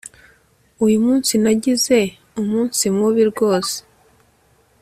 Uyu 0.85 0.97
munsi 1.05 1.31
nagize 1.43 1.99
umunsi 2.41 2.83
mubi 2.97 3.23
rwose 3.31 3.75